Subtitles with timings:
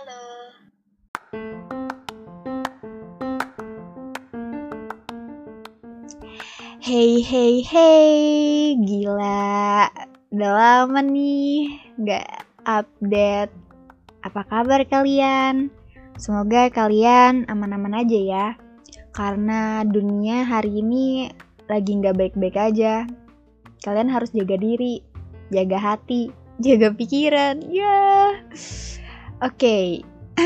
[0.00, 0.24] halo.
[6.80, 9.92] Hey hey hey, gila.
[10.32, 12.28] Udah lama nih nggak
[12.64, 13.52] update.
[14.24, 15.68] Apa kabar kalian?
[16.16, 18.46] Semoga kalian aman-aman aja ya.
[19.12, 21.28] Karena dunia hari ini
[21.68, 23.04] lagi nggak baik-baik aja.
[23.84, 25.04] Kalian harus jaga diri,
[25.52, 27.60] jaga hati, jaga pikiran.
[27.68, 28.40] Ya.
[29.40, 30.04] Oke,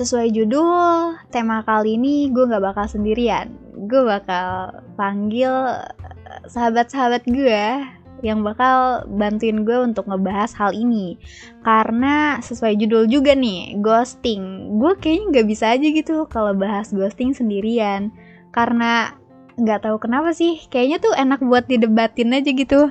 [0.00, 3.52] sesuai judul tema kali ini gue nggak bakal sendirian.
[3.84, 7.84] Gue bakal panggil eh, sahabat-sahabat gue
[8.24, 11.20] yang bakal bantuin gue untuk ngebahas hal ini.
[11.60, 14.72] Karena sesuai judul juga nih, ghosting.
[14.80, 18.08] Gue kayaknya nggak bisa aja gitu kalau bahas ghosting sendirian.
[18.56, 19.12] Karena
[19.60, 22.88] nggak tahu kenapa sih, kayaknya tuh enak buat didebatin aja gitu.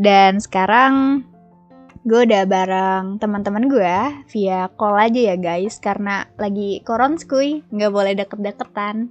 [0.00, 1.28] Dan sekarang
[2.04, 3.96] gue udah bareng teman-teman gue
[4.28, 5.80] via call aja ya guys.
[5.80, 9.08] Karena lagi koronskuy nggak boleh deket-deketan.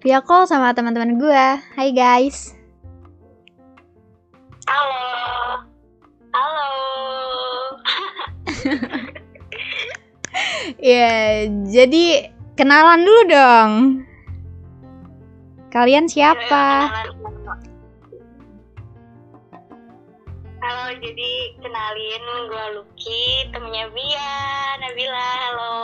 [0.00, 1.44] Via call sama teman-teman gue
[1.76, 2.56] hai guys.
[4.64, 5.68] Halo.
[6.32, 6.72] Halo.
[10.80, 13.72] ya jadi kenalan dulu dong.
[15.68, 16.88] Kalian siapa?
[16.88, 17.21] Halo,
[21.02, 24.38] jadi kenalin gue Lucky, temennya Bia,
[24.78, 25.74] Nabila, halo.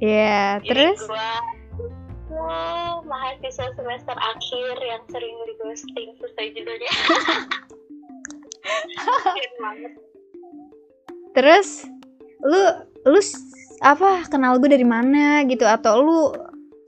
[0.00, 0.98] ya terus?
[1.04, 1.30] gue
[2.32, 6.92] oh, mahasiswa semester akhir yang sering di ghosting sesuai judulnya.
[11.36, 11.84] Terus
[12.40, 12.62] lu
[13.04, 13.20] lu
[13.84, 15.68] apa kenal gue dari mana gitu?
[15.68, 16.20] Atau lu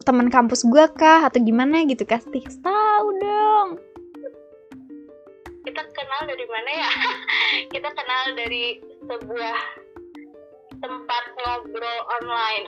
[0.02, 1.28] teman kampus gue kah?
[1.28, 3.85] Atau gimana gitu kasih tahu dong
[5.76, 6.90] Kita kenal dari mana ya?
[7.76, 9.58] Kita kenal dari sebuah
[10.80, 12.64] tempat ngobrol online.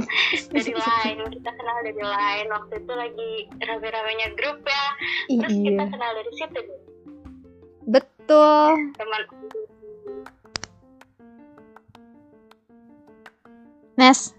[0.56, 4.86] Dari line kita kenal dari line waktu itu lagi rame-ramenya grup ya.
[5.28, 6.60] Terus kita iya kenal dari situ
[7.92, 8.68] betul.
[8.96, 9.22] Teman.
[14.00, 14.32] Nes?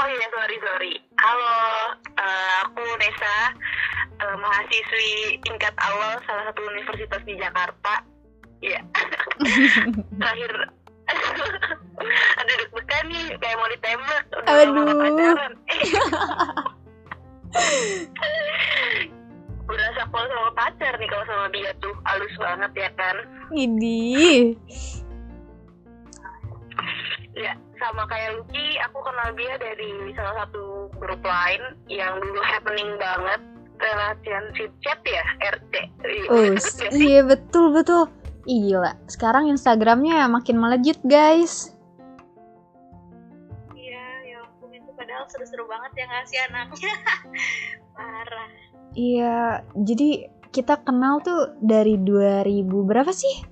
[0.00, 0.92] Oh iya, sorry, sorry.
[1.16, 1.56] Halo,
[2.04, 3.36] eh, aku Nesa,
[4.18, 8.02] eh, mahasiswi tingkat awal salah satu universitas di Jakarta.
[8.58, 8.82] Iya,
[10.20, 10.52] terakhir.
[12.38, 14.22] Aduh, deg-degan nih, kayak mau ditembak.
[14.34, 14.92] Udah Aduh.
[14.92, 15.52] pacaran.
[19.68, 23.16] Udah sakpol sama pacar nih kalau sama dia tuh, halus banget ya kan.
[23.52, 24.56] Ini
[27.38, 32.98] Ya, sama kayak Lucky, aku kenal dia dari salah satu grup lain yang dulu happening
[32.98, 33.38] banget
[33.78, 35.72] relationship chat ya, RC.
[36.28, 36.52] Oh,
[36.90, 38.10] Iya, betul betul.
[38.44, 41.76] Gila, sekarang Instagramnya makin melejit guys.
[43.72, 46.92] Iya, ya ampun itu padahal seru-seru banget ya ngasih anaknya.
[47.96, 48.50] Parah.
[48.96, 49.36] Iya,
[49.76, 53.44] jadi kita kenal tuh dari 2000 berapa sih?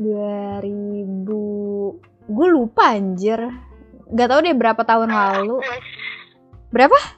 [0.00, 3.40] 2000 Gue lupa anjir.
[4.08, 5.60] Gak tau deh berapa tahun lalu.
[5.60, 5.96] Aku, S-
[6.68, 7.17] Berapa?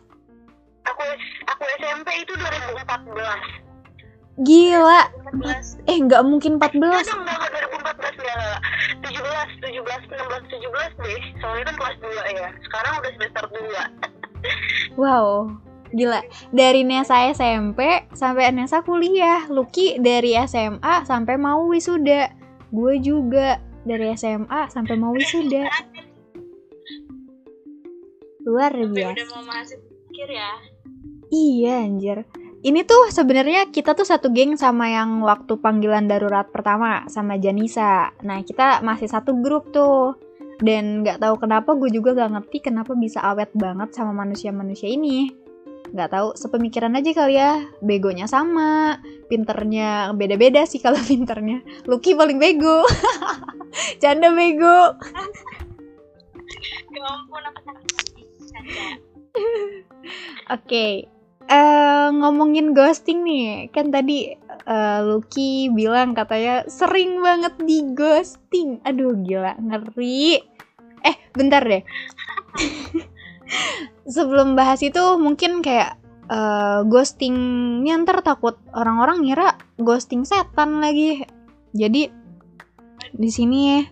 [1.61, 4.41] Aku, SMP itu 2014.
[4.41, 5.13] Gila.
[5.37, 5.77] 14.
[5.85, 6.73] Eh, nggak mungkin 14.
[6.73, 8.65] Enggak dong, enggak, enggak, 2014 enggak, enggak.
[9.05, 11.21] 17, 17, 16, 17 deh.
[11.45, 12.49] Soalnya kan kelas 2 ya.
[12.65, 14.97] Sekarang udah semester 2.
[14.97, 15.53] Wow,
[15.93, 16.25] gila.
[16.57, 19.45] Dari Nesa SMP sampai Nesa kuliah.
[19.53, 22.33] Lucky dari SMA sampai mau wisuda.
[22.73, 25.69] Gue juga dari SMA sampai mau wisuda.
[28.49, 29.21] Luar biasa.
[29.21, 29.77] udah mau masuk
[30.09, 30.80] akhir ya.
[31.31, 32.27] Iya anjir.
[32.61, 38.13] Ini tuh sebenarnya kita tuh satu geng sama yang waktu panggilan darurat pertama sama Janisa.
[38.21, 40.19] Nah kita masih satu grup tuh.
[40.61, 45.33] Dan nggak tahu kenapa gue juga gak ngerti kenapa bisa awet banget sama manusia-manusia ini.
[45.89, 47.65] Nggak tahu sepemikiran aja kali ya.
[47.81, 49.01] Begonya sama,
[49.33, 51.65] pinternya beda-beda sih kalau pinternya.
[51.89, 52.85] Lucky paling bego.
[54.03, 54.79] Canda bego.
[56.91, 57.87] Ya ampun, aku takut.
[60.51, 61.20] Canda.
[61.51, 64.39] Eh ngomongin ghosting nih, kan tadi
[64.71, 68.79] eh, Lucky bilang katanya sering banget di ghosting.
[68.87, 70.39] Aduh gila, ngeri.
[71.03, 71.83] Eh, bentar deh.
[74.15, 75.99] Sebelum bahas itu mungkin kayak
[76.31, 81.27] eh, ghostingnya ntar takut orang-orang ngira ghosting setan lagi.
[81.75, 82.15] Jadi
[83.11, 83.83] di sini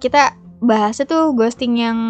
[0.00, 2.00] kita bahasnya tuh ghosting yang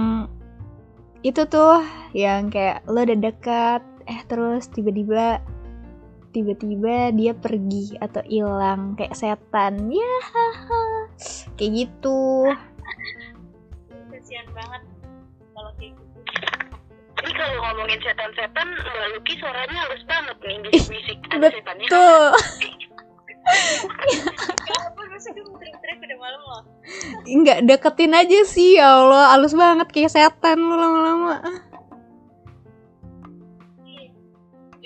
[1.26, 1.82] itu tuh
[2.14, 3.82] yang kayak lo udah dekat
[4.12, 5.41] eh terus tiba-tiba
[6.37, 10.85] tiba-tiba dia pergi atau hilang kayak setan ya haha.
[11.56, 12.49] kayak gitu
[14.12, 14.82] kasihan banget
[15.56, 16.20] kalau kayak gitu
[17.23, 21.19] Ini kalau ngomongin setan-setan, Mbak Luki suaranya halus banget nih, bisik-bisik.
[21.38, 22.35] Betul.
[27.31, 31.38] Enggak deketin aja sih ya Allah, halus banget kayak setan lama-lama.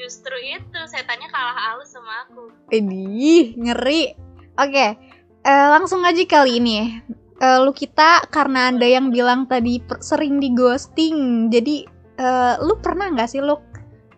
[0.06, 4.14] Justru itu setannya kalah halus sama aku Idih, ngeri.
[4.54, 4.94] Oke,
[5.42, 7.02] eh, langsung aja kali ini.
[7.42, 11.82] Eh, lu kita karena ada yang bilang tadi sering di ghosting, jadi
[12.22, 13.58] eh, lu pernah nggak sih lu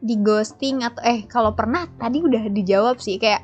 [0.05, 3.43] di ghosting atau eh kalau pernah tadi udah dijawab sih kayak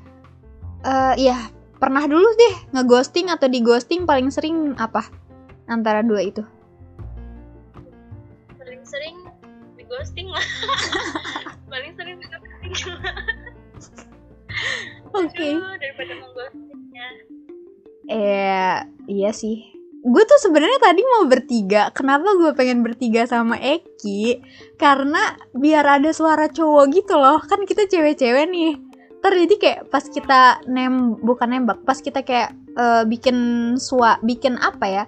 [0.86, 1.50] eh ya
[1.82, 5.02] pernah dulu deh ngeghosting atau di ghosting paling sering apa
[5.66, 6.46] antara dua itu?
[8.54, 9.16] sering-sering
[9.74, 10.44] di ghosting lah
[15.14, 15.48] Oke.
[15.54, 17.06] Aduh, daripada mengghostingnya
[18.04, 18.76] Eh,
[19.08, 19.64] iya sih.
[20.04, 21.88] Gue tuh sebenarnya tadi mau bertiga.
[21.96, 24.44] Kenapa gue pengen bertiga sama Eki?
[24.76, 27.40] Karena biar ada suara cowok gitu loh.
[27.40, 28.76] Kan kita cewek-cewek nih.
[29.24, 33.36] Ntar jadi kayak pas kita nem bukan nembak, pas kita kayak eh, bikin
[33.80, 35.04] sua, bikin apa ya?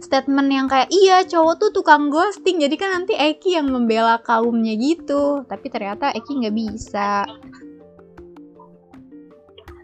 [0.00, 2.64] Statement yang kayak iya cowok tuh tukang ghosting.
[2.64, 5.44] Jadi kan nanti Eki yang membela kaumnya gitu.
[5.44, 7.28] Tapi ternyata Eki nggak bisa.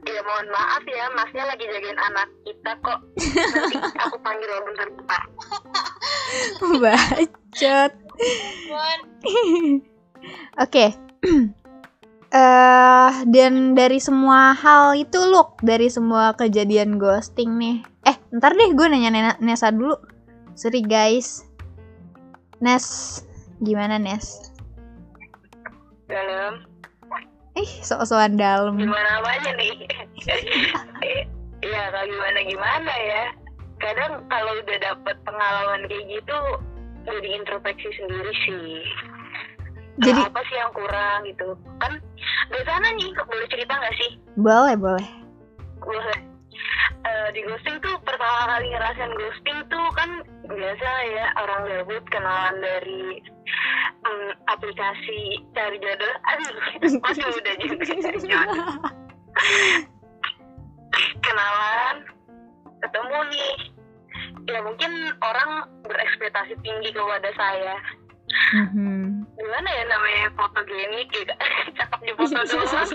[0.09, 3.05] Ya mohon maaf ya, masnya lagi jagain anak kita kok.
[3.53, 5.23] Nanti aku panggil lo bentar-bentar.
[6.81, 7.93] Bacot.
[8.73, 9.01] Bon,
[10.65, 10.97] Oke.
[12.35, 17.79] Eh dan dari semua hal itu look dari semua kejadian ghosting nih.
[18.03, 19.95] Eh, ntar deh gue nanya Nena- Nesa dulu.
[20.59, 21.47] Sorry guys.
[22.59, 23.23] Nes,
[23.63, 24.51] gimana Nes?
[26.11, 26.67] Dalam,
[27.55, 28.75] Eh, sok-sokan dalam.
[28.75, 29.87] gimana apanya nih?
[31.63, 33.25] Iya, kalau gimana-gimana ya.
[33.79, 36.39] Kadang kalau udah dapet pengalaman kayak gitu,
[37.07, 38.83] jadi introspeksi sendiri sih.
[40.03, 42.03] Jadi apa sih yang kurang gitu kan
[42.55, 44.11] biasanya nih boleh cerita nggak sih?
[44.39, 45.09] Boleh, boleh.
[45.83, 46.19] boleh.
[47.05, 52.57] Eh, di ghosting tuh pertama kali ngerasain ghosting tuh kan biasa ya orang gabut kenalan
[52.65, 53.21] dari
[54.07, 56.15] mm, aplikasi cari jodoh.
[56.33, 56.55] Aduh
[57.05, 58.73] masih muda juga cari jodoh.
[61.21, 61.97] Kenalan
[62.81, 63.55] ketemu nih.
[64.45, 67.77] Ya mungkin orang berekspektasi tinggi kepada saya.
[68.57, 69.04] Mhm.
[69.35, 71.35] Gimana ya namanya fotogenik gitu
[71.79, 72.91] cakep di foto doang.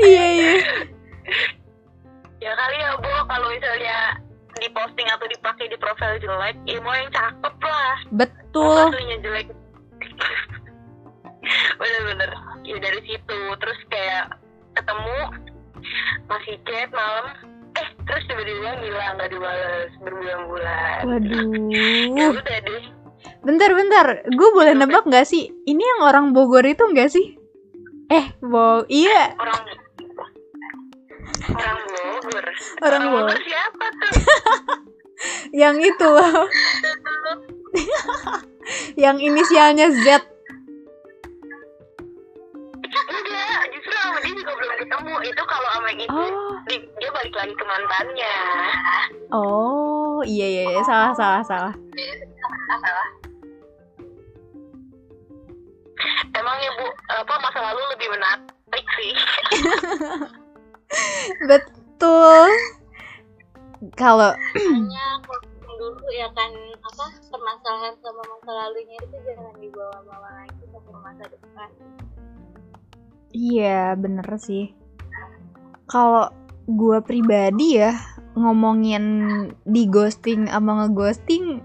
[0.00, 0.54] Iya, iya.
[2.40, 3.12] ya kali ya bu.
[3.28, 3.98] Kalau misalnya
[4.56, 7.96] di posting atau dipakai di profil jelek ya mau yang cakep lah.
[8.14, 8.88] Betul.
[8.94, 9.46] aslinya jelek.
[11.82, 12.30] Bener-bener.
[12.64, 13.40] Ya dari situ.
[13.60, 14.38] Terus kayak
[14.78, 15.18] ketemu
[16.30, 17.26] masih chat malam.
[17.74, 21.00] Eh terus tiba-tiba ngilang nggak dibalas berbulan-bulan.
[21.02, 22.38] Ya Waduh.
[22.38, 22.84] udah deh
[23.44, 24.06] Bentar, bentar.
[24.26, 25.52] Gue boleh nebak nggak sih?
[25.62, 27.36] Ini yang orang Bogor itu nggak sih?
[28.06, 29.32] Eh, Bo, iya.
[29.34, 29.60] orang
[31.46, 32.46] orang Bogor
[32.80, 33.36] Orang Bogor.
[33.38, 34.12] siapa tuh
[35.62, 36.10] Yang itu
[38.96, 40.24] yang inisialnya Z.
[43.04, 46.54] enggak justru sama dia juga belum ketemu itu kalau sama itu Oh.
[46.64, 48.34] di- dia balik lagi ke mantannya
[49.30, 50.80] Oh, iya iya, iya.
[50.82, 51.74] salah salah salah.
[56.34, 59.12] Emang ya bu apa masa lalu lebih menarik sih
[61.50, 62.50] Betul.
[63.98, 64.30] Kalau
[65.74, 71.68] dulu ya kan apa permasalahan sama masa lalunya itu jangan dibawa-bawa lagi ke masa depan
[73.34, 74.70] iya bener sih.
[75.90, 76.30] Kalau
[76.70, 77.92] gue pribadi ya
[78.38, 79.04] ngomongin
[79.66, 81.60] di ghosting sama ngeghosting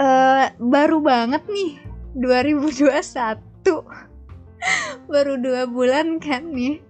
[0.00, 1.78] eh baru banget nih
[2.14, 2.94] 2021
[5.10, 6.80] baru dua bulan kan nih.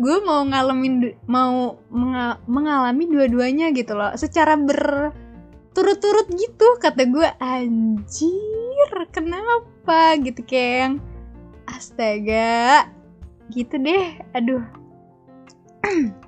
[0.00, 4.12] Gue mau ngalamin mau menga- mengalami dua-duanya gitu loh.
[4.16, 10.16] Secara berturut-turut gitu kata gue anjir kenapa?
[10.18, 11.02] Gitu yang
[11.68, 12.88] astaga
[13.52, 14.18] gitu deh.
[14.32, 14.64] Aduh.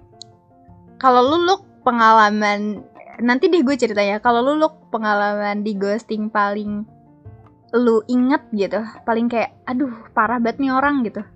[1.02, 2.80] Kalau lu Luk, pengalaman
[3.20, 6.86] nanti deh gue ceritanya kalau lu Luk, pengalaman di ghosting paling
[7.74, 11.26] lu inget gitu paling kayak aduh parah banget nih orang gitu.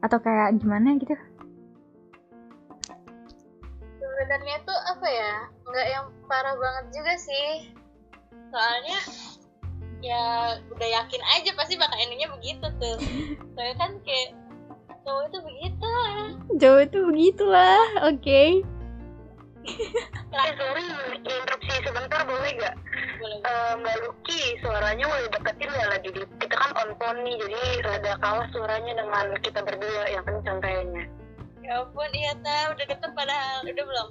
[0.00, 1.12] Atau kayak gimana gitu?
[4.00, 5.34] Sebenarnya tuh apa ya
[5.68, 7.50] nggak yang parah banget juga sih.
[8.48, 8.98] Soalnya
[10.00, 12.96] ya udah yakin aja pasti bakal endingnya begitu tuh.
[13.52, 14.32] Soalnya kan kayak
[15.04, 15.92] cowok itu begitu.
[16.56, 18.42] Jauh itu begitulah oke.
[20.28, 20.84] Eh, sorry,
[21.18, 21.67] interupsi?
[23.48, 27.60] Eh, Mbak Lucky, suaranya boleh deketin ya lagi di, kita kan on phone nih, jadi
[27.80, 31.04] rada kalah suaranya dengan kita berdua yang kencang kayaknya.
[31.58, 34.08] ya ampun iya ta udah deket padahal udah belum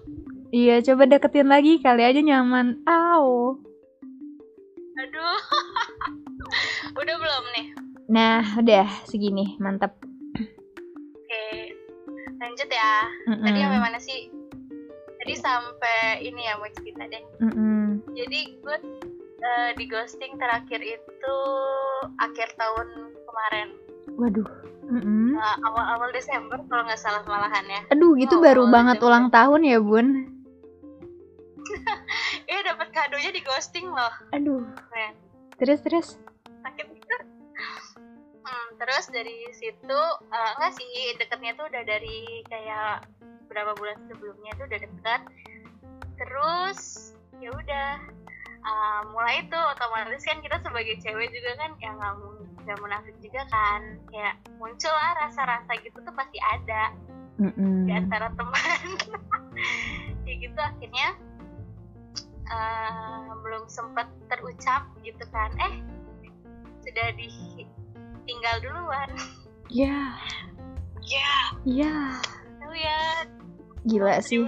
[0.48, 2.82] Iya, coba deketin lagi kali aja nyaman.
[2.84, 3.58] Au.
[4.96, 5.38] aduh
[7.02, 7.68] udah belum nih
[8.08, 9.94] Nah, udah segini, mantap.
[11.14, 11.44] oke
[12.38, 12.92] lanjut ya
[13.28, 14.30] tadi sampai mana sih
[15.18, 18.06] tadi sampai ini ya mau cerita deh Mm-mm.
[18.14, 18.78] jadi gue
[19.38, 21.36] eh, di ghosting terakhir itu
[22.18, 22.88] akhir tahun
[23.20, 23.70] kemarin
[24.18, 24.48] Waduh.
[24.88, 25.36] Mm-mm.
[25.36, 29.12] Eh, awal-awal Desember kalau nggak salah malahan ya Aduh, gitu Oh, baru awal banget Desember.
[29.12, 30.08] ulang tahun ya, Bun.
[32.48, 34.64] eh dapat kadonya di ghosting loh Aduh.
[34.88, 35.14] Keren.
[35.58, 36.08] Terus terus.
[36.64, 36.88] sakit
[38.40, 43.04] hmm, terus dari situ eh, enggak sih deketnya tuh udah dari kayak
[43.48, 45.22] berapa bulan sebelumnya tuh udah deket
[46.16, 46.80] terus
[47.38, 47.92] ya udah
[48.68, 52.14] eh, mulai itu otomatis kan kita sebagai cewek juga kan ya nggak
[52.68, 53.82] nggak munafik juga kan.
[54.12, 56.92] Kayak muncul lah rasa-rasa gitu tuh pasti ada
[57.40, 57.88] Mm-mm.
[57.88, 58.82] di antara teman.
[60.28, 61.16] Ya gitu akhirnya
[62.52, 65.50] eh, belum sempat terucap gitu kan.
[65.58, 65.82] Eh
[66.84, 69.10] sudah ditinggal duluan.
[69.72, 70.16] Ya,
[71.04, 71.32] ya.
[71.64, 71.96] Ya.
[72.60, 73.00] tahu ya.
[73.88, 74.48] Gila sih.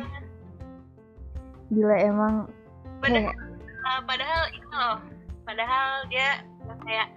[1.71, 2.51] Gila emang.
[2.99, 3.35] Kayak
[3.79, 4.99] eh, padahal itu loh
[5.47, 6.43] padahal dia
[6.85, 7.09] kayak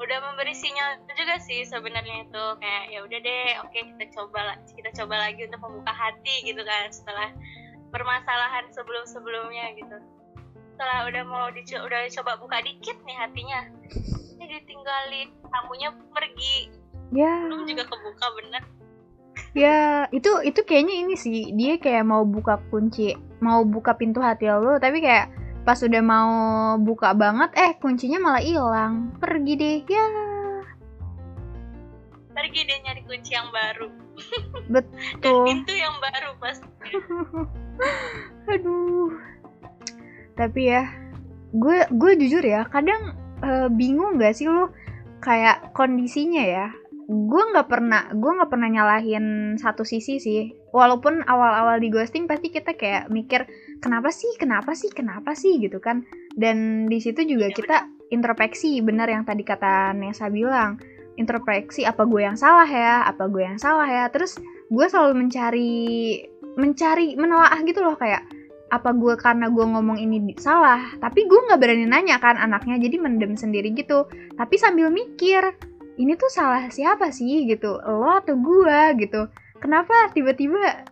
[0.00, 4.90] udah memberi sinyal juga sih sebenarnya itu kayak ya udah deh oke kita coba kita
[4.98, 7.30] coba lagi untuk membuka hati gitu kan setelah
[7.92, 9.96] permasalahan sebelum sebelumnya gitu.
[10.74, 13.60] Setelah udah mau dico- udah coba buka dikit nih hatinya
[14.40, 16.72] ini ditinggalin tamunya pergi.
[17.12, 17.44] Ya.
[17.46, 18.62] Belum juga kebuka bener.
[19.52, 23.12] Ya itu itu kayaknya ini sih dia kayak mau buka kunci
[23.44, 25.28] mau buka pintu hati lo tapi kayak
[25.62, 26.30] pas udah mau
[26.82, 29.14] buka banget eh kuncinya malah hilang.
[29.22, 30.06] Pergi deh ya.
[32.32, 33.88] Pergi dia nyari kunci yang baru.
[34.66, 36.68] Dan betul pintu yang baru pasti
[38.52, 39.10] aduh.
[40.34, 40.82] Tapi ya
[41.52, 43.14] gue gue jujur ya kadang
[43.44, 44.72] eh, bingung gak sih lo
[45.22, 46.66] kayak kondisinya ya
[47.12, 50.42] gue nggak pernah gue nggak pernah nyalahin satu sisi sih.
[50.72, 53.44] Walaupun awal-awal di ghosting pasti kita kayak mikir
[53.82, 56.06] kenapa sih kenapa sih kenapa sih gitu kan.
[56.32, 57.76] Dan di situ juga Iya, kita
[58.14, 60.78] introspeksi bener yang tadi kata Nesa bilang.
[61.18, 64.08] Introspeksi apa gue yang salah ya apa gue yang salah ya.
[64.08, 64.38] Terus
[64.70, 65.74] gue selalu mencari
[66.56, 68.24] mencari menelaah gitu loh kayak
[68.72, 70.80] apa gue karena gue ngomong ini salah.
[70.96, 74.08] Tapi gue nggak berani nanya kan anaknya jadi mendem sendiri gitu.
[74.38, 75.52] Tapi sambil mikir
[76.00, 79.28] ini tuh salah siapa sih gitu lo atau gue gitu.
[79.60, 80.88] Kenapa tiba-tiba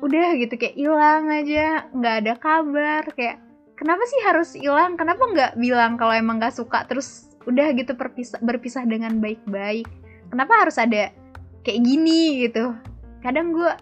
[0.00, 3.36] udah gitu kayak hilang aja nggak ada kabar kayak
[3.80, 5.00] kenapa sih harus hilang?
[5.00, 6.84] Kenapa nggak bilang kalau emang nggak suka?
[6.84, 9.88] Terus udah gitu berpisah berpisah dengan baik-baik.
[10.28, 11.08] Kenapa harus ada
[11.64, 12.44] kayak gini?
[12.44, 12.76] Gitu.
[13.24, 13.72] Kadang gue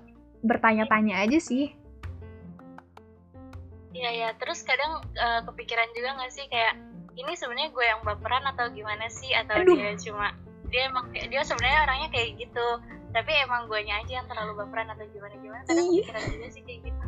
[0.47, 1.75] bertanya-tanya aja sih.
[3.91, 6.79] Iya ya, terus kadang eh, kepikiran juga nggak sih kayak
[7.19, 9.35] ini sebenarnya gue yang baperan atau gimana sih?
[9.35, 9.75] Atau Aduh.
[9.75, 10.31] dia cuma
[10.71, 12.67] dia emang dia sebenarnya orangnya kayak gitu
[13.09, 15.63] tapi emang gue aja yang terlalu baperan atau gimana gimana?
[15.65, 16.05] Kadang Iya.
[16.05, 17.01] kepikiran juga sih kayak gitu.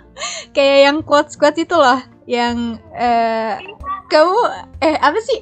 [0.54, 2.56] Kayak yang quotes quotes itu loh yang
[2.94, 3.54] eh,
[4.06, 4.38] kamu
[4.78, 5.40] eh apa sih?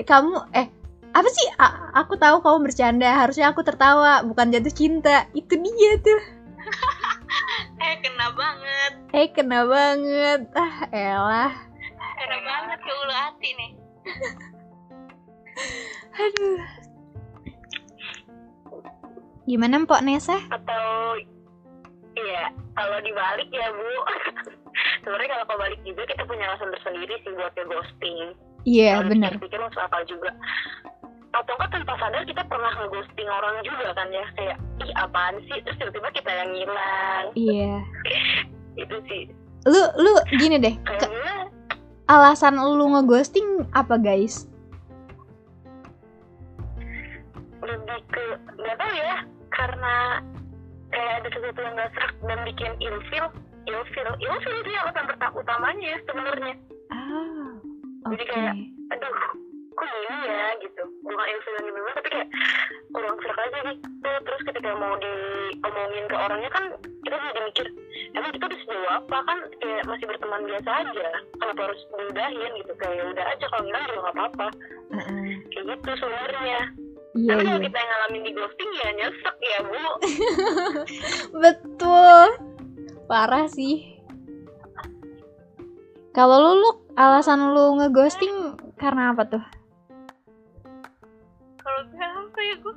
[0.00, 0.66] Kamu eh
[1.14, 1.46] apa sih?
[1.56, 5.28] A- aku tahu kamu bercanda harusnya aku tertawa bukan jatuh cinta.
[5.32, 6.20] Itu dia tuh.
[7.84, 8.92] Eh kena banget.
[9.12, 10.40] Eh kena banget.
[10.56, 11.52] Ah elah.
[12.16, 13.70] Kena banget ke ulu hati nih.
[16.14, 16.83] Aduh
[19.44, 20.36] gimana Mpok Nesa?
[20.48, 20.84] Atau
[22.16, 23.90] iya kalau dibalik ya bu.
[25.04, 28.34] Sebenarnya kalau kebalik juga kita punya alasan tersendiri sih buat ghosting
[28.64, 29.32] iya Kalau benar.
[29.38, 30.32] pikir masuk akal juga.
[31.34, 34.24] Atau enggak tanpa sadar kita pernah nge-ghosting orang juga kan ya.
[34.34, 35.58] Kayak ih apaan sih?
[35.62, 37.74] Terus tiba-tiba kita yang ngilang iya.
[38.82, 39.28] Itu sih.
[39.68, 40.74] Lu lu gini deh.
[40.82, 41.52] Kayaknya
[42.08, 44.48] alasan lu ngeghosting apa guys?
[47.64, 48.24] Lebih ke
[48.60, 49.16] nggak tahu ya
[49.64, 50.20] karena
[50.92, 53.26] kayak ada sesuatu yang nggak serak dan bikin ilfil
[53.64, 56.54] ilfil ilfil itu yang alasan utamanya sebenarnya.
[56.92, 57.48] Ah
[58.04, 58.54] oke Jadi kayak,
[58.92, 59.16] aduh
[59.74, 60.82] kok gini ya gitu.
[61.00, 62.28] Bukan ilfil yang gimana tapi kayak
[62.92, 66.64] kurang serak aja gitu terus ketika mau diomongin ke orangnya kan
[67.08, 67.66] kita jadi mikir
[68.20, 69.16] emang kita udah sejauh apa?
[69.24, 71.08] Kan kayak masih berteman biasa aja.
[71.40, 72.72] Kenapa harus diudahin gitu.
[72.76, 74.46] Kayak ya udah aja kalau ngilang juga nggak apa-apa.
[74.92, 75.28] Heeh.
[75.48, 76.60] kayak gitu sebenarnya
[77.14, 79.82] iya kalau iya kita yang ngalamin di ghosting ya nyesek ya bu
[81.42, 82.28] betul
[83.04, 84.00] Parah sih.
[86.14, 89.44] Kalau lu, lu alasan lu ngeghosting karena apa tuh?
[91.64, 92.74] kalau gue apa ya gue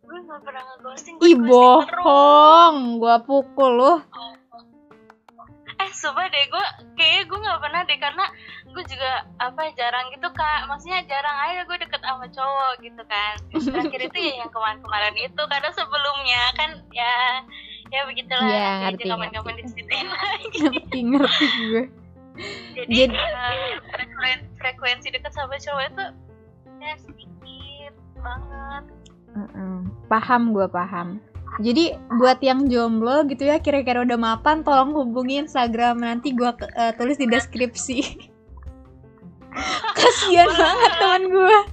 [0.00, 3.92] gue nggak pernah ngeghosting Ih gue bohong, gua pukul lu.
[5.92, 8.24] Sumpah deh gue kayaknya gue nggak pernah deh karena
[8.70, 13.34] gue juga apa jarang gitu kak maksudnya jarang aja gue deket sama cowok gitu kan
[13.74, 17.14] terakhir itu ya yang kemarin-kemarin itu karena sebelumnya kan ya
[17.90, 21.84] ya begitulah nanti ngerti, aja kapan-kapan diceritain lagi Ngerti ngerti gue.
[22.78, 26.04] jadi, Jadi- eh, frekuensi, frekuensi deket sama cowok itu
[26.80, 28.84] ya sedikit banget
[29.30, 29.74] Heeh.
[30.10, 31.22] Paham gue paham.
[31.60, 36.92] Jadi buat yang jomblo gitu ya kira-kira udah mapan tolong hubungi Instagram nanti gua eh,
[36.96, 38.00] tulis di deskripsi.
[39.98, 41.58] Kasian banget teman gua.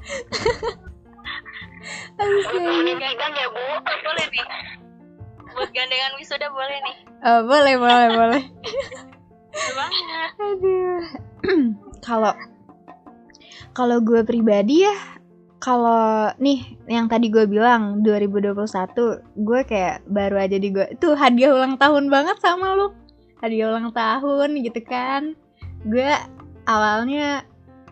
[2.17, 3.11] Astaga.
[3.15, 3.63] kan ya bu.
[3.85, 4.45] boleh nih
[5.57, 8.43] buat gandengan wisuda boleh nih Eh, boleh boleh boleh.
[10.37, 11.01] Aduh.
[12.05, 12.33] Kalau
[13.73, 14.95] kalau gue pribadi ya
[15.67, 18.55] kalau nih yang tadi gue bilang 2021
[19.43, 22.95] gue kayak baru aja di gue tuh hadiah ulang tahun banget sama lu.
[23.43, 25.35] Hadiah ulang tahun gitu kan.
[25.83, 26.07] Gue
[26.71, 27.43] awalnya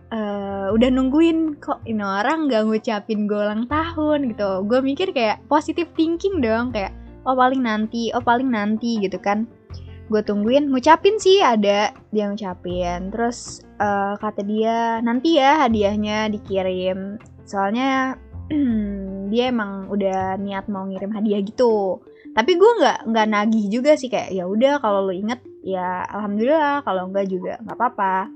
[0.07, 4.63] eh, udah nungguin kok ini orang gak ngucapin gue ulang tahun gitu.
[4.71, 6.95] Gue mikir kayak positive thinking dong kayak
[7.27, 9.51] oh paling nanti oh paling nanti gitu kan.
[10.07, 13.11] Gue tungguin ngucapin sih ada dia ngucapin.
[13.11, 18.17] Terus eh, kata dia nanti ya hadiahnya dikirim soalnya
[19.31, 22.01] dia emang udah niat mau ngirim hadiah gitu.
[22.35, 26.83] Tapi gue nggak nggak nagih juga sih kayak ya udah kalau lu inget ya alhamdulillah
[26.83, 28.29] kalau enggak juga nggak apa-apa.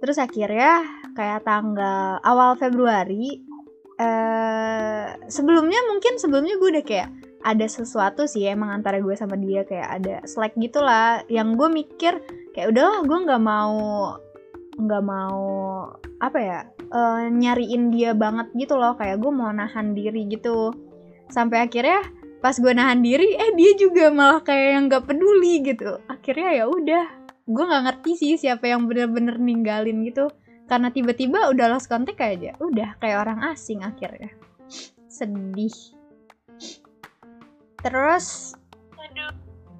[0.00, 0.82] Terus akhirnya
[1.14, 3.38] kayak tanggal awal Februari
[3.94, 7.10] eh sebelumnya mungkin sebelumnya gue udah kayak
[7.44, 11.22] ada sesuatu sih emang antara gue sama dia kayak ada slack gitulah.
[11.30, 12.14] Yang gue mikir
[12.56, 13.78] kayak udahlah gue nggak mau
[14.74, 15.46] nggak mau
[16.24, 20.72] apa ya eh, nyariin dia banget gitu loh kayak gue mau nahan diri gitu.
[21.28, 22.00] Sampai akhirnya
[22.40, 26.00] pas gue nahan diri eh dia juga malah kayak yang nggak peduli gitu.
[26.08, 27.04] Akhirnya ya udah
[27.44, 30.32] gue nggak ngerti sih siapa yang bener-bener ninggalin gitu.
[30.64, 34.32] Karena tiba-tiba udah lost contact aja udah kayak orang asing akhirnya.
[35.08, 35.76] Sedih.
[37.84, 38.56] Terus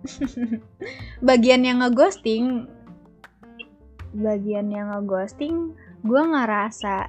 [1.29, 2.69] bagian yang ngeghosting
[4.15, 7.09] bagian yang ngeghosting gue ngerasa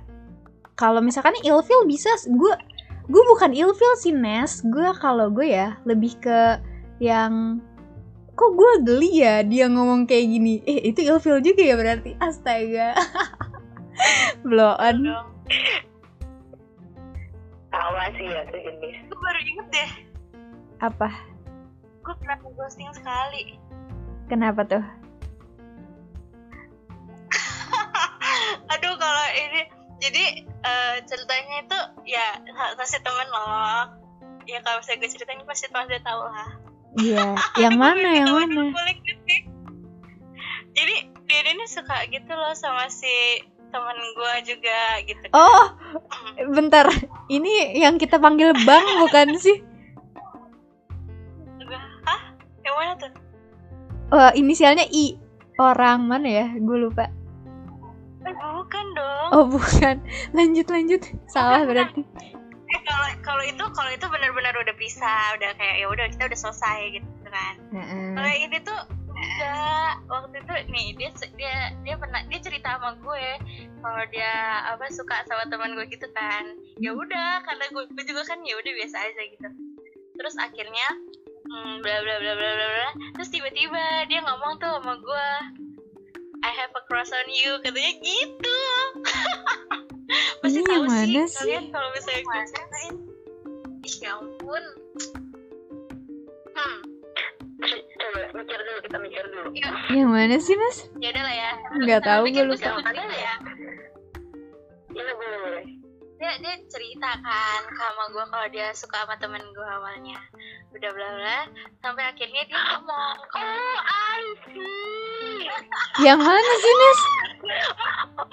[0.79, 2.53] kalau misalkan ilfil bisa gue
[3.05, 4.65] gue bukan ilfil sih Nes.
[4.65, 6.59] Gue kalau gue ya lebih ke
[6.99, 7.59] yang
[8.35, 10.53] kok gue geli ya dia ngomong kayak gini?
[10.67, 12.17] Eh itu ilfil juga ya berarti?
[12.19, 12.97] Astaga.
[14.47, 14.97] Blow on.
[15.05, 15.29] Dong.
[17.71, 18.95] Sama sih ya sejenis.
[19.11, 19.91] gue baru inget deh.
[20.83, 21.09] Apa?
[22.03, 23.59] Gue pernah ghosting sekali?
[24.27, 25.04] Kenapa tuh
[29.05, 29.61] kalau ini
[30.01, 32.25] jadi eh, ceritanya itu ya
[32.81, 33.93] kasih temen loh.
[34.49, 36.49] Ya kalau misalnya gue ceritain pasti pasti tahu lah.
[36.97, 37.25] Iya
[37.63, 38.73] yang mana yang mana?
[40.75, 43.41] jadi dia ini suka gitu loh sama si
[43.71, 45.25] temen gue juga gitu.
[45.33, 45.65] Oh
[46.51, 46.89] bentar.
[47.29, 49.61] Ini yang kita panggil bang bukan sih?
[52.05, 52.21] Hah?
[52.65, 53.11] Yang mana tuh?
[54.13, 55.17] Oh inisialnya i.
[55.55, 56.47] Orang mana ya?
[56.59, 57.07] Gue lupa
[58.33, 59.29] bukan dong.
[59.35, 60.01] Oh bukan,
[60.33, 62.01] lanjut lanjut, salah Bukan, berarti.
[62.65, 66.39] Eh, kalau kalau itu kalau itu benar-benar udah pisah udah kayak ya udah kita udah
[66.39, 67.53] selesai gitu kan.
[68.17, 68.79] Kalau yang ini tuh
[69.13, 69.93] enggak.
[70.09, 73.27] Waktu itu nih dia dia dia pernah dia cerita sama gue
[73.85, 76.57] kalau dia apa suka sama teman gue gitu kan.
[76.81, 79.49] Ya udah karena gue, gue juga kan ya udah biasa aja gitu.
[80.15, 80.87] Terus akhirnya
[81.45, 85.29] hmm, bla bla bla bla bla bla terus tiba-tiba dia ngomong tuh sama gue
[86.41, 88.57] I have a crush on you katanya gitu
[90.41, 91.25] pasti Ini tahu sih sih?
[91.35, 92.95] kalian kalau misalnya gue ceritain
[93.81, 94.63] ih ya ampun
[96.51, 96.79] hmm
[97.95, 99.49] Coba mikir dulu, kita mikir dulu.
[99.89, 100.77] Yang mana sih mas?
[100.95, 102.69] ya udah lah ya Nggak tahu, gue lupa.
[103.09, 103.33] ya
[104.91, 105.65] Ini boleh boleh.
[106.15, 110.15] dia dia cerita kan sama gue kalau dia suka sama temen gue awalnya
[110.71, 111.39] udah bla bla
[111.79, 115.14] sampai akhirnya dia ngomong Oh, I see.
[116.03, 116.99] Yang mana sih Nes?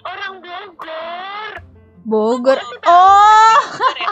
[0.03, 1.53] Orang Bogor.
[2.03, 2.59] Bogor.
[2.87, 3.59] Oh,
[3.99, 4.11] ya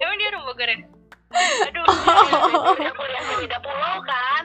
[0.02, 0.78] emang dia orang Bogor ya
[1.32, 1.84] aduh
[2.80, 4.44] Dia kuliah di beda pulau kan.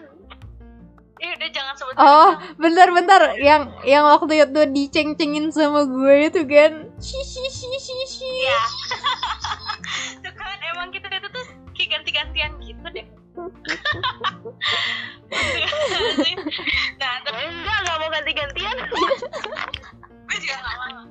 [1.17, 2.61] ya udah jangan sebut oh, merek.
[2.61, 3.21] bentar-bentar.
[3.41, 6.93] Yang yang waktu itu diceng-cengin sama gue itu kan.
[7.01, 8.29] Shi shi shi shi shi.
[8.45, 8.61] Iya.
[10.23, 13.16] tuh kan emang kita itu tuh kayak ganti-gantian gitu deh sih
[17.01, 18.77] nah terus enggak nggak mau ganti-gantian.
[20.27, 21.03] Gue juga gak mau.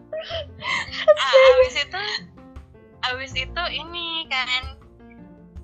[1.17, 2.03] Ah, abis itu
[3.07, 4.63] abis itu ini kan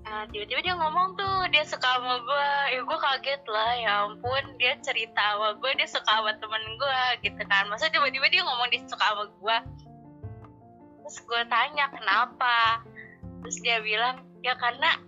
[0.07, 4.45] ah, tiba-tiba dia ngomong tuh dia suka sama gue ya gue kaget lah ya ampun
[4.63, 7.67] dia cerita sama gue dia suka sama temen gue gitu kan.
[7.69, 9.57] Masa tiba-tiba dia ngomong dia suka sama gue
[11.03, 12.87] terus gue tanya kenapa?
[13.43, 15.03] Terus dia bilang ya karena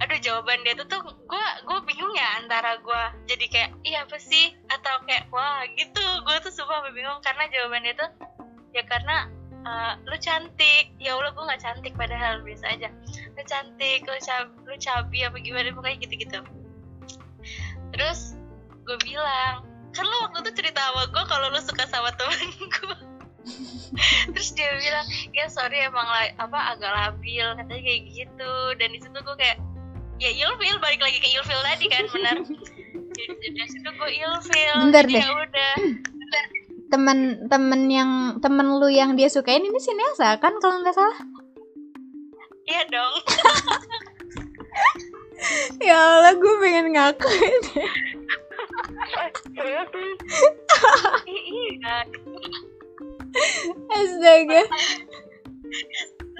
[0.00, 4.16] aduh jawaban dia tuh tuh gue gue bingung ya antara gue jadi kayak iya apa
[4.16, 4.56] sih?
[4.72, 6.04] Atau kayak wah gitu.
[6.24, 8.10] Gue tuh sumpah bingung karena jawaban dia tuh
[8.72, 9.28] ya karena
[9.68, 10.96] uh, lu cantik.
[10.96, 12.88] Ya allah gue nggak cantik padahal biasa aja.
[13.36, 15.68] Lu cantik lu cab lu cabi apa gimana?
[15.76, 16.40] Pokoknya gitu gitu
[17.94, 18.38] terus
[18.86, 22.96] gue bilang kan lu waktu itu cerita sama gue kalau lu suka sama temen gue
[24.30, 26.06] terus dia bilang ya sorry emang
[26.38, 28.54] apa agak labil katanya kayak gitu.
[28.78, 29.58] Dan di situ gue kayak
[30.20, 32.36] ya ilfil balik lagi ke ilfil tadi kan benar
[33.10, 35.22] jadi dari situ gue ilfil Bentar jadi deh.
[35.22, 35.74] ya udah
[36.90, 41.18] Temen-temen yang temen lu yang dia sukain ini si Nesa kan kalau nggak salah.
[42.64, 43.14] iya dong
[45.80, 47.62] Ya Allah, gue pengen ngakuin.
[51.24, 52.04] I- iya
[53.90, 54.60] Astaga.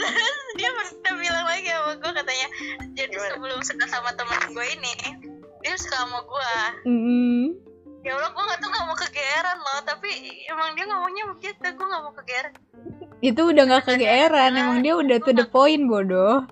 [0.01, 2.49] Terus dia pernah bilang lagi sama gue katanya
[2.97, 3.31] jadi Gimana?
[3.37, 4.93] sebelum suka sama temen gue ini
[5.61, 6.53] dia suka sama gue
[6.89, 7.45] Mm.
[8.01, 10.09] ya Allah gue gak tuh gak mau kegeeran loh tapi
[10.49, 12.55] emang dia ngomongnya begitu gue gak mau kegeeran
[13.21, 16.49] Itu udah nggak kegeeran, emang dia udah to the point bodoh.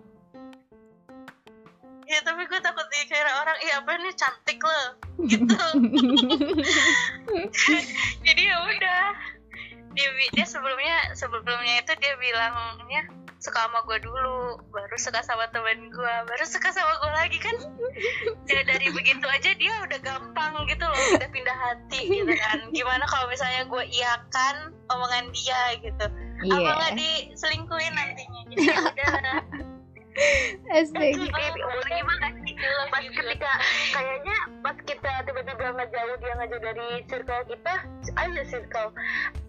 [2.05, 4.87] ya tapi gue takut dikira orang iya apa nih cantik loh
[5.25, 5.57] gitu
[8.29, 9.03] jadi ya udah
[9.93, 13.03] dia, dia sebelumnya sebelumnya itu dia bilangnya
[13.39, 17.57] suka sama gue dulu baru suka sama temen gue baru suka sama gue lagi kan?
[18.51, 22.59] Ya dari begitu aja dia udah gampang gitu loh udah pindah hati gitu kan.
[22.75, 26.07] Gimana kalau misalnya gue iakan omongan dia gitu?
[26.39, 26.71] Apa Iya.
[26.75, 28.41] nggak diselingkuhin nantinya?
[28.51, 29.37] Jadi ya udah.
[30.99, 32.48] Boleh gimana sih
[32.89, 33.51] pas ketika
[33.93, 37.75] kayaknya pas kita tiba-tiba ngejauh dia ngejauh dari circle kita
[38.15, 38.89] aja circle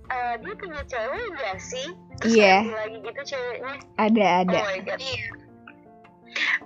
[0.07, 1.87] eh, dia punya cewek gak sih
[2.19, 2.55] Terus Iya.
[2.61, 4.57] kayak lagi gitu ceweknya Ada ada.
[4.57, 5.23] oh my god iya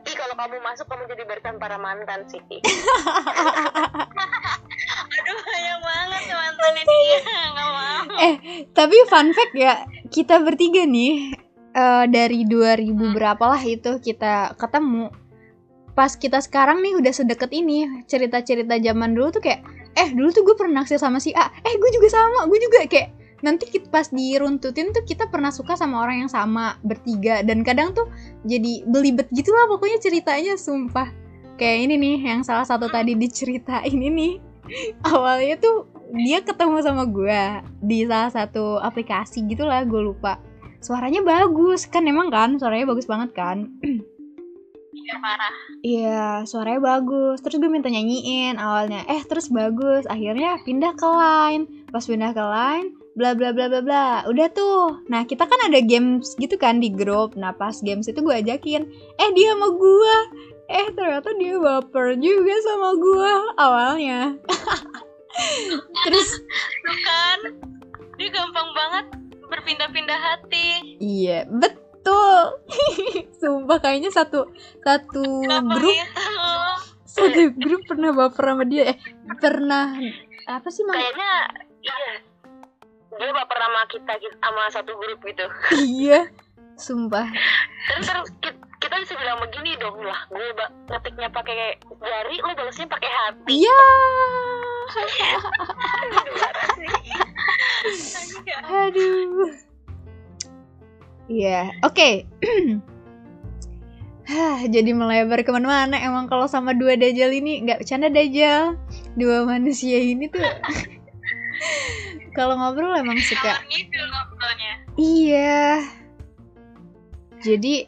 [0.03, 2.59] ih kalau kamu masuk kamu jadi barisan para mantan sih Ih.
[5.13, 8.35] aduh banyak banget mantannya dia nggak mau Eh,
[8.69, 9.73] tapi fun fact ya,
[10.07, 11.33] kita bertiga nih
[11.71, 15.09] eh, dari 2000 berapa lah itu kita ketemu.
[15.93, 19.61] Pas kita sekarang nih udah sedeket ini, cerita-cerita zaman dulu tuh kayak,
[19.93, 22.81] eh dulu tuh gue pernah naksir sama si A, eh gue juga sama, gue juga
[22.89, 27.59] kayak nanti kita pas diruntutin tuh kita pernah suka sama orang yang sama bertiga dan
[27.61, 28.07] kadang tuh
[28.47, 31.11] jadi belibet gitu lah pokoknya ceritanya sumpah.
[31.59, 34.39] Kayak ini nih yang salah satu tadi diceritain ini
[35.13, 37.41] awalnya tuh dia ketemu sama gue
[37.83, 40.39] di salah satu aplikasi gitulah gue lupa.
[40.79, 42.55] Suaranya bagus kan emang kan?
[42.55, 43.69] Suaranya bagus banget kan
[45.03, 45.55] iya parah.
[45.83, 47.43] Iya suaranya bagus.
[47.43, 49.03] Terus gue minta nyanyiin awalnya.
[49.11, 50.07] Eh terus bagus.
[50.07, 51.67] Akhirnya pindah ke line.
[51.91, 54.07] Pas pindah ke line bla bla bla bla bla.
[54.25, 55.05] Udah tuh.
[55.09, 57.37] Nah kita kan ada games gitu kan di grup.
[57.37, 58.89] Nah pas games itu gue ajakin.
[59.21, 60.15] Eh dia sama gue
[60.73, 64.21] eh ternyata dia baper juga sama gue awalnya.
[66.07, 66.29] Terus
[66.85, 67.39] Tuh kan
[68.17, 69.05] dia gampang banget
[69.49, 70.97] berpindah-pindah hati.
[70.97, 71.45] Iya,
[72.03, 72.43] betul.
[73.39, 74.51] Sumpah kayaknya satu
[74.83, 76.27] satu gampang grup itu
[77.07, 78.91] satu grup pernah baper sama dia.
[78.91, 78.97] Eh,
[79.39, 79.95] pernah
[80.43, 80.93] apa sih mang?
[80.93, 81.31] kayaknya
[81.79, 82.19] iya
[83.13, 85.45] dia baper sama kita gitu, sama satu grup gitu
[86.03, 86.27] iya.
[86.73, 87.29] Sumpah.
[87.85, 90.41] terus terus ki- kita bisa bilang begini dong lah gue
[90.89, 93.79] ngetiknya pakai jari lo balasnya pakai hati Iya.
[98.83, 99.53] Aduh.
[101.31, 102.27] Iya, oke.
[104.23, 105.99] Hah, jadi melebar ke mana-mana.
[105.99, 108.79] Emang kalau sama dua dajal ini nggak bercanda dajal.
[109.19, 110.39] Dua manusia ini tuh
[112.37, 115.83] kalau ngobrol emang suka ngobrolnya Iya.
[117.43, 117.83] Jadi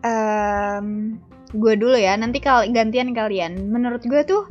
[0.00, 1.20] em
[1.52, 2.16] gue dulu ya.
[2.16, 3.68] Nanti kal gantian kalian.
[3.68, 4.48] Menurut gue tuh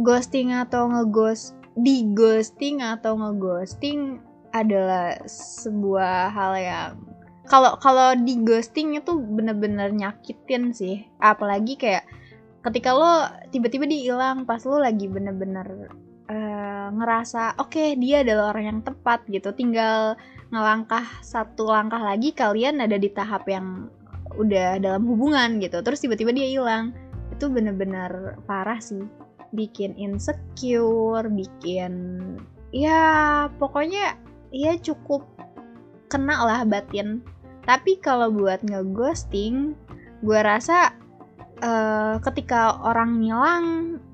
[0.00, 4.24] ghosting atau ngeghost di ghosting atau ngeghosting
[4.56, 7.07] adalah sebuah hal yang
[7.48, 11.04] kalau kalau di ghosting itu bener-bener nyakitin sih.
[11.18, 12.04] Apalagi kayak
[12.62, 15.88] ketika lo tiba-tiba dihilang pas lo lagi bener-bener
[16.28, 19.50] eh, ngerasa oke dia adalah orang yang tepat gitu.
[19.56, 20.14] Tinggal
[20.52, 23.92] ngelangkah satu langkah lagi kalian ada di tahap yang
[24.36, 26.92] udah dalam hubungan gitu terus tiba-tiba dia hilang
[27.32, 29.02] itu bener-bener parah sih
[29.52, 31.92] bikin insecure, bikin
[32.72, 34.16] ya pokoknya
[34.52, 35.24] ya cukup
[36.08, 37.20] kena lah batin.
[37.68, 39.76] Tapi kalau buat ngeghosting,
[40.24, 40.96] gue rasa
[41.60, 43.66] eh, ketika orang ngilang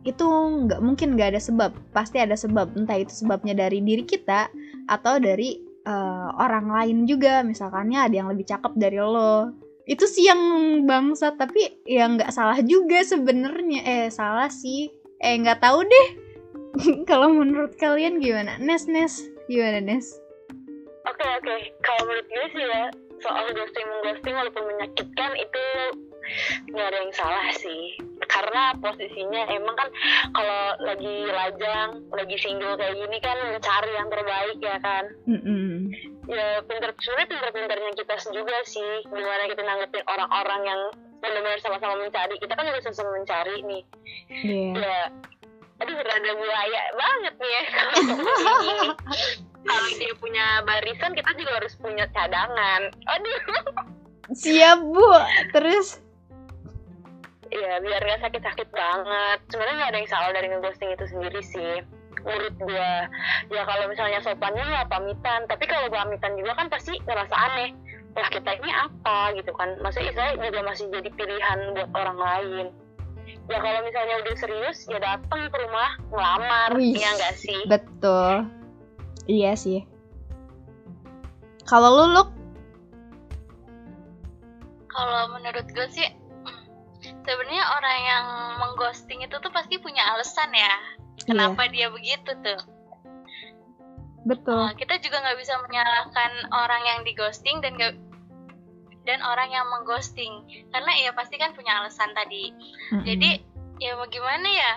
[0.03, 0.27] itu
[0.67, 2.75] nggak mungkin nggak ada sebab, pasti ada sebab.
[2.75, 4.51] Entah itu sebabnya dari diri kita
[4.91, 7.47] atau dari eh, orang lain juga.
[7.47, 9.55] Misalkannya ada yang lebih cakep dari lo.
[9.87, 10.43] Itu sih yang
[10.83, 13.81] bangsa, tapi ya nggak salah juga sebenarnya.
[13.87, 14.91] Eh salah sih.
[15.23, 16.09] Eh nggak tahu deh.
[17.11, 18.59] kalau menurut kalian gimana?
[18.59, 20.19] Nes Nes gimana Nes?
[21.07, 25.65] Oke oke, kalau menurut gue sih ya soal ghosting mengghosting walaupun menyakitkan itu
[26.73, 27.97] nggak ada yang salah sih.
[28.29, 29.89] Karena posisinya emang kan
[30.37, 35.05] kalau lagi lajang, lagi single kayak gini kan mencari yang terbaik ya kan.
[35.25, 35.93] Mm-mm.
[36.29, 40.81] Ya pinter sebenarnya pinter-pinternya kita juga sih gimana kita nanggepin orang-orang yang
[41.25, 42.37] benar-benar sama-sama mencari.
[42.37, 43.83] Kita kan juga sama-sama mencari nih.
[44.29, 44.69] Iya.
[44.77, 45.01] Ya,
[45.83, 47.63] aduh rada buaya banget nih ya
[49.65, 52.93] kalau dia punya barisan, kita juga harus punya cadangan.
[53.09, 53.43] Aduh,
[54.33, 55.11] Siap bu.
[55.53, 56.05] Terus?
[57.55, 59.39] ya biar nggak sakit-sakit banget.
[59.47, 61.75] Sebenarnya nggak ada yang salah dari ngeghosting itu sendiri sih.
[62.25, 63.07] Menurut gua,
[63.53, 65.47] ya kalau misalnya sopannya ya pamitan.
[65.47, 67.71] Tapi kalau pamitan juga kan pasti ngerasa aneh.
[68.15, 69.77] Lah kita ini apa gitu kan?
[69.83, 72.67] Maksudnya saya juga masih jadi pilihan buat orang lain.
[73.53, 76.97] Ya kalau misalnya udah serius, ya datang ke rumah ngelamar, Wih.
[76.97, 77.61] ya nggak sih?
[77.69, 78.49] Betul.
[79.25, 79.85] Iya sih.
[81.65, 82.29] Kalau lu Luk?
[84.93, 86.07] Kalau menurut gue sih
[87.25, 88.27] sebenarnya orang yang
[88.61, 90.75] mengghosting itu tuh pasti punya alasan ya.
[91.25, 92.61] Kenapa dia begitu tuh?
[94.25, 94.57] Betul.
[94.57, 97.95] Nah, kita juga nggak bisa menyalahkan orang yang dighosting dan nggak
[99.05, 102.53] dan orang yang mengghosting karena ya pasti kan punya alasan tadi.
[102.93, 103.05] Mm-mm.
[103.05, 103.31] Jadi
[103.81, 104.73] ya mau gimana ya?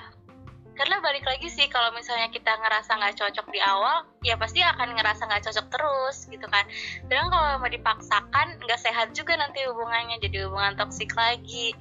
[0.77, 4.93] Karena balik lagi sih kalau misalnya kita ngerasa nggak cocok di awal, ya pasti akan
[4.93, 6.63] ngerasa nggak cocok terus gitu kan.
[7.09, 11.73] Dan kalau mau dipaksakan nggak sehat juga nanti hubungannya jadi hubungan toksik lagi.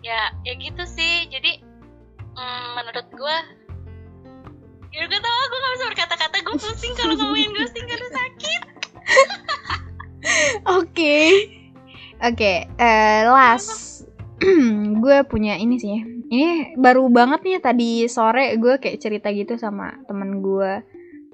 [0.00, 1.28] Ya ya gitu sih.
[1.28, 1.60] Jadi
[2.34, 3.36] mm, menurut gue
[4.94, 8.62] Ya gue tau gue gak bisa berkata-kata Gue pusing kalau ngomongin ghosting karena sakit
[10.80, 11.18] Oke.
[12.24, 13.93] Oke, eh, last.
[15.04, 16.02] gue punya ini sih.
[16.30, 20.82] Ini baru banget nih tadi sore gue kayak cerita gitu sama temen gue.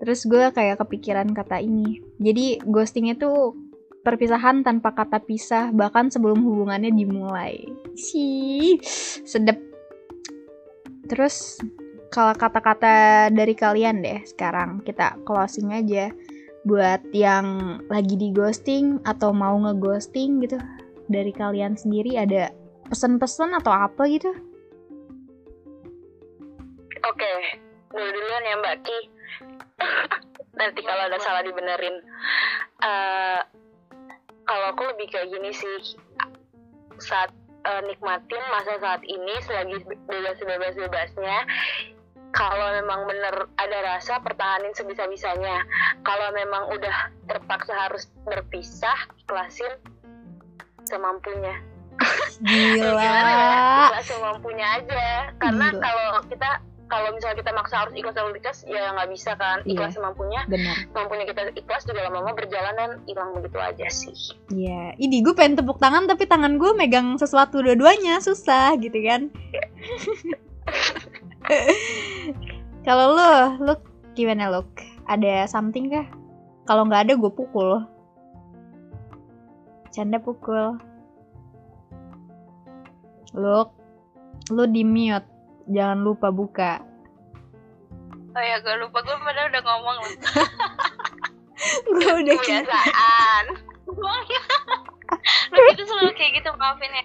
[0.00, 2.00] Terus gue kayak kepikiran kata ini.
[2.20, 3.56] Jadi ghosting itu
[4.00, 7.68] perpisahan tanpa kata pisah bahkan sebelum hubungannya dimulai.
[7.96, 8.80] Sih,
[9.28, 9.60] sedep.
[11.08, 11.60] Terus
[12.10, 16.10] kalau kata-kata dari kalian deh sekarang kita closing aja
[16.66, 20.58] buat yang lagi di ghosting atau mau ngeghosting gitu
[21.08, 22.52] dari kalian sendiri ada
[22.90, 24.34] pesan-pesan atau apa gitu
[27.00, 27.32] Oke,
[27.88, 28.98] gue duluan ya Mbak Ki.
[30.60, 31.96] Nanti kalau ada salah dibenerin.
[32.84, 33.40] Eh,
[34.44, 35.96] kalau aku lebih kayak gini sih,
[37.00, 37.32] saat
[37.64, 41.38] eh, nikmatin masa saat ini selagi bebas-bebas-bebasnya.
[42.30, 45.66] Kalau memang bener ada rasa, pertahanin sebisa-bisanya.
[46.06, 49.72] Kalau memang udah terpaksa harus berpisah, ikhlasin
[50.86, 51.69] semampunya.
[52.40, 53.20] Gila ya?
[53.92, 55.34] Ikhlas semampunya aja.
[55.36, 56.50] Karena kalau kita
[56.90, 59.78] kalau misalnya kita maksa harus ikhlas harus ikhlas ya nggak bisa kan Iya.
[59.78, 64.98] ikhlas semampunya benar mampunya kita ikhlas juga lama-lama berjalan dan hilang begitu aja sih Iya,
[64.98, 69.30] ini gue pengen tepuk tangan tapi tangan gue megang sesuatu dua-duanya susah gitu kan.
[72.86, 73.30] Kalau lo,
[73.62, 73.74] lo
[74.18, 74.66] gimana lo?
[75.06, 76.06] Ada something kah?
[76.66, 77.86] Kalau nggak ada gue pukul.
[79.94, 80.78] Canda pukul.
[83.34, 83.70] Lo,
[84.50, 85.26] lo di mute.
[85.70, 86.82] Jangan lupa buka.
[88.30, 89.98] Oh ya gue lupa gue padahal udah ngomong
[91.98, 93.44] gue udah kebiasaan
[95.50, 97.04] Lu gitu selalu kayak gitu maafin ya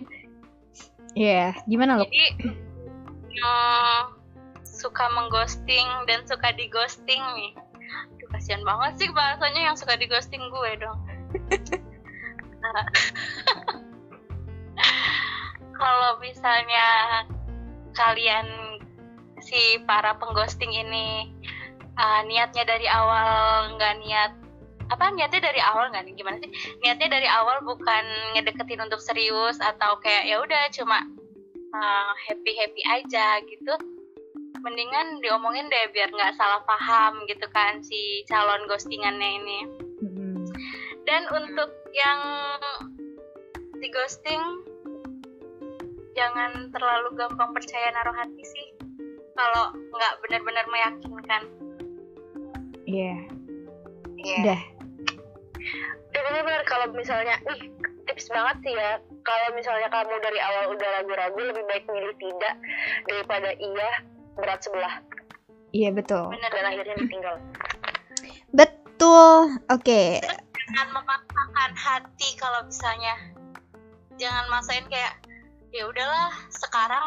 [1.15, 2.03] Iya, gimana lo?
[2.05, 2.51] Jadi
[3.39, 4.11] yang
[4.67, 7.51] suka mengghosting dan suka di ghosting nih
[8.13, 10.99] Aduh, kasihan banget sih bahasanya yang suka di ghosting gue dong
[15.75, 16.87] kalau misalnya
[17.95, 18.47] kalian
[19.43, 21.31] si para pengghosting ini
[21.95, 24.31] uh, niatnya dari awal nggak niat
[24.85, 26.13] apa niatnya dari awal nggak nih?
[26.13, 26.51] Gimana sih?
[26.85, 28.05] Niatnya dari awal bukan
[28.37, 31.01] ngedeketin untuk serius atau kayak ya udah cuma
[32.29, 33.73] happy happy aja gitu.
[34.61, 39.59] Mendingan diomongin deh biar nggak salah paham gitu kan si calon ghostingannya ini.
[40.05, 40.45] Mm-mm.
[41.05, 42.19] dan untuk yang
[43.77, 44.41] di ghosting
[46.15, 48.67] jangan terlalu gampang percaya naruh hati sih
[49.35, 51.43] kalau nggak benar-benar meyakinkan
[52.85, 53.17] Iya.
[54.21, 54.37] Iya.
[54.45, 54.61] Udah.
[56.13, 57.73] Ya benar-benar kalau misalnya, nih
[58.05, 59.01] tips banget sih ya.
[59.25, 62.55] Kalau misalnya kamu dari awal udah ragu-ragu, lebih baik milih tidak
[63.09, 63.89] daripada iya
[64.37, 65.01] berat sebelah
[65.73, 66.29] Iya betul.
[66.31, 67.35] bener dan akhirnya ditinggal.
[68.53, 69.59] Betul.
[69.73, 70.21] Oke.
[70.65, 73.13] jangan memaksakan hati kalau misalnya
[74.17, 75.13] jangan maksain kayak
[75.75, 77.03] ya udahlah sekarang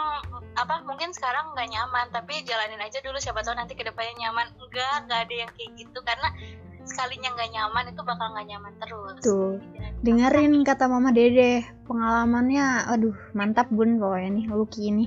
[0.61, 4.53] apa mungkin sekarang nggak nyaman tapi jalanin aja dulu siapa tahu nanti ke depannya nyaman
[4.61, 6.29] enggak nggak ada yang kayak gitu karena
[6.85, 9.57] sekalinya nggak nyaman itu bakal nggak nyaman terus Tuh.
[9.99, 11.67] Dengerin kata Mama Dede.
[11.91, 15.07] Pengalamannya aduh, mantap Bun pokoknya nih Lucky ini.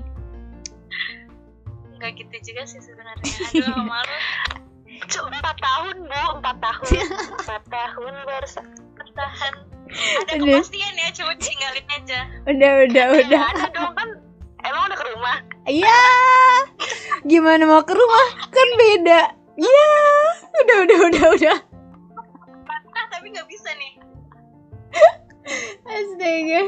[2.01, 3.29] nggak gitu juga sih sebenarnya
[3.61, 4.17] aduh malu
[5.37, 6.89] empat tahun bu, empat tahun,
[7.45, 8.13] empat tahun
[8.97, 9.53] bertahan
[9.91, 10.47] ada Aduh.
[10.47, 13.41] kepastian ya cuma tinggalin aja Udah, udah, udah.
[13.53, 14.09] Ada dong kan,
[14.63, 15.37] emang udah ke rumah.
[15.67, 16.01] Iya.
[17.23, 18.27] Gimana mau ke rumah?
[18.49, 19.21] Kan beda.
[19.55, 19.91] Iya.
[20.65, 21.57] Udah, udah, udah, udah.
[22.91, 23.93] nah tapi nggak bisa nih
[25.87, 26.61] Astaga.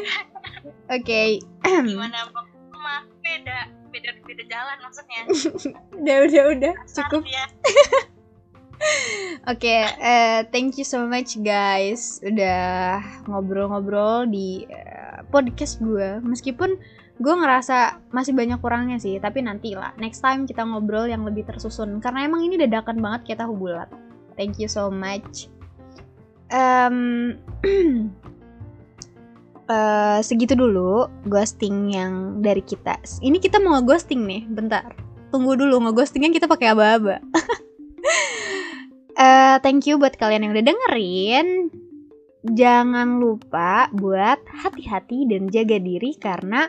[0.89, 1.21] Oke.
[1.63, 3.57] gimana mau ke rumah beda
[3.91, 5.21] beda beda jalan maksudnya
[5.99, 6.73] udah, udah, udah.
[6.89, 7.21] Cukup.
[7.21, 7.45] Cukup ya
[9.43, 16.23] Oke, eh, thank you so much guys udah ngobrol-ngobrol di eh, podcast gue.
[16.23, 16.79] Meskipun
[17.19, 21.43] gue ngerasa masih banyak kurangnya sih, tapi nanti lah next time kita ngobrol yang lebih
[21.43, 21.99] tersusun.
[21.99, 23.91] Karena emang ini dadakan banget kita hubulat.
[24.39, 25.51] Thank you so much.
[26.47, 27.35] Em,
[29.75, 32.95] eh, segitu dulu ghosting yang dari kita.
[33.19, 34.95] Ini kita mau ghosting nih, bentar.
[35.35, 37.19] Tunggu dulu ngeghostingnya kita pakai aba-aba.
[39.13, 41.47] Eh, thank you buat kalian yang udah dengerin.
[42.43, 46.67] Jangan lupa buat hati-hati dan jaga diri karena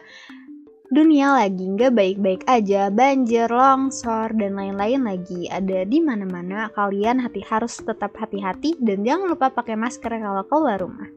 [0.93, 6.71] dunia lagi nggak baik-baik aja, banjir, longsor dan lain-lain lagi ada di mana-mana.
[6.71, 11.09] Kalian hati harus tetap hati-hati dan jangan lupa pakai masker kalau keluar rumah.